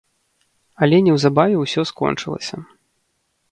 [0.85, 2.57] Але неўзабаве ўсё скончылася.